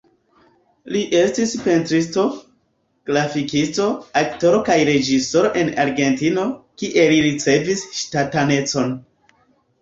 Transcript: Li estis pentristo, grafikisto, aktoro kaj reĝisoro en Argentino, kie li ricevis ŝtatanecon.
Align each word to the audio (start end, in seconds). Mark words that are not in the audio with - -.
Li 0.93 0.99
estis 1.17 1.51
pentristo, 1.65 2.23
grafikisto, 3.09 3.85
aktoro 4.21 4.61
kaj 4.71 4.77
reĝisoro 4.89 5.53
en 5.61 5.69
Argentino, 5.85 6.47
kie 6.83 7.05
li 7.13 7.21
ricevis 7.27 7.85
ŝtatanecon. 8.01 8.91